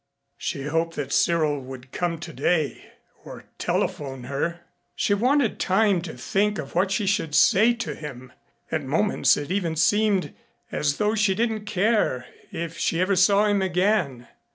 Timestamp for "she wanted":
4.95-5.59